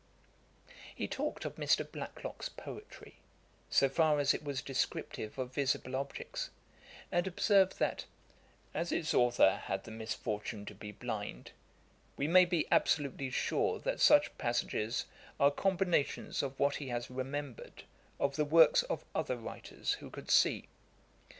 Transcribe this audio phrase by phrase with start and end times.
[0.95, 1.87] He talked of Mr.
[1.87, 3.17] Blacklock's poetry,
[3.69, 6.49] so far as it was descriptive of visible objects;
[7.11, 8.05] and observed, that
[8.73, 11.51] 'as its authour had the misfortune to be blind,
[12.17, 15.05] we may be absolutely sure that such passages
[15.39, 17.83] are combinations of what he has remembered
[18.19, 20.67] of the works of other writers who could see.